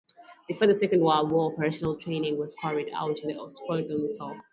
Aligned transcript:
Before 0.47 0.65
the 0.65 0.73
Second 0.73 1.01
World 1.01 1.29
War, 1.29 1.53
operational 1.53 1.95
training 1.95 2.39
was 2.39 2.55
carried 2.55 2.89
out 2.91 3.19
in 3.19 3.37
the 3.37 3.47
squadron 3.47 4.05
itself. 4.09 4.35